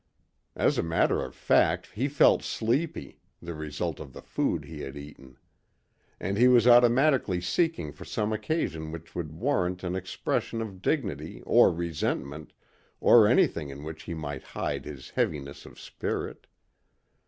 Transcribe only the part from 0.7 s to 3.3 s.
a matter of fact he felt sleepy,